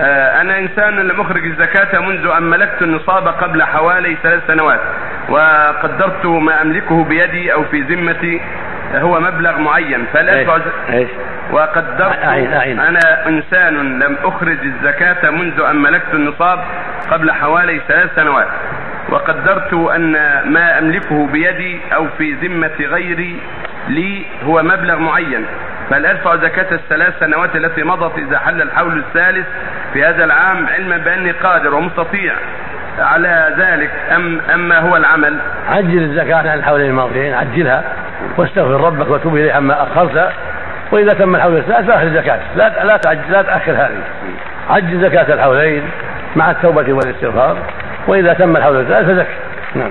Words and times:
آه، 0.00 0.40
أنا 0.40 0.58
إنسان 0.58 0.96
لم 1.00 1.20
أخرج 1.20 1.44
الزكاة 1.46 2.00
منذ 2.00 2.26
أن 2.36 2.42
ملكت 2.42 2.82
النصاب 2.82 3.28
قبل 3.28 3.62
حوالي 3.62 4.16
ثلاث 4.22 4.46
سنوات 4.46 4.80
وقدرت 5.28 6.26
ما 6.26 6.62
أملكه 6.62 7.04
بيدي 7.04 7.52
أو 7.52 7.64
في 7.64 7.80
ذمتي 7.80 8.40
هو 8.94 9.20
مبلغ 9.20 9.58
معين 9.58 10.06
فهل 10.12 10.28
ز- 10.58 10.92
إيش؟ 10.92 11.08
وقدرت 11.52 12.20
أعين- 12.22 12.54
أعين. 12.56 12.80
أنا 12.80 13.26
إنسان 13.28 13.98
لم 13.98 14.16
أخرج 14.24 14.58
الزكاة 14.64 15.30
منذ 15.30 15.60
أن 15.60 15.76
ملكت 15.76 16.14
النصاب 16.14 16.58
قبل 17.10 17.32
حوالي 17.32 17.80
ثلاث 17.88 18.14
سنوات 18.16 18.48
وقدرت 19.08 19.72
أن 19.74 20.12
ما 20.52 20.78
أملكه 20.78 21.26
بيدي 21.26 21.80
أو 21.94 22.06
في 22.18 22.32
ذمة 22.32 22.70
غيري 22.80 23.40
لي 23.88 24.24
هو 24.44 24.62
مبلغ 24.62 24.96
معين 24.98 25.46
فهل 25.90 26.06
أدفع 26.06 26.36
زكاة 26.36 26.74
الثلاث 26.74 27.18
سنوات 27.20 27.56
التي 27.56 27.82
مضت 27.82 28.18
إذا 28.18 28.38
حل 28.38 28.62
الحول 28.62 28.98
الثالث 28.98 29.46
في 29.92 30.04
هذا 30.04 30.24
العام 30.24 30.66
علما 30.66 30.96
بأني 30.96 31.30
قادر 31.30 31.74
ومستطيع 31.74 32.32
على 32.98 33.54
ذلك. 33.58 33.90
أم 34.14 34.40
أما 34.54 34.78
هو 34.78 34.96
العمل؟ 34.96 35.36
عجل 35.68 36.02
الزكاة 36.02 36.36
عن 36.50 36.58
الحولين 36.58 36.90
الماضيين 36.90 37.34
عجلها 37.34 37.84
واستغفر 38.36 38.84
ربك 38.84 39.10
وتوب 39.10 39.36
إليه 39.36 39.52
عما 39.52 39.82
أخرت. 39.82 40.32
وإذا 40.92 41.14
تم 41.14 41.34
الحول 41.36 41.56
الثالث 41.56 41.90
فأخذ 41.90 42.06
الزكاة 42.06 42.40
لا 42.56 42.84
لا 42.84 42.96
تعجل 42.96 43.32
لا 43.32 43.42
تأخر 43.42 43.72
هذه. 43.72 44.02
عجل 44.70 45.00
زكاة 45.00 45.34
الحولين 45.34 45.82
مع 46.36 46.50
التوبة 46.50 46.92
والاستغفار. 46.92 47.56
وإذا 48.06 48.32
تم 48.32 48.56
الحول 48.56 48.80
الثالث 48.80 49.10
فزك 49.10 49.28
نعم. 49.74 49.88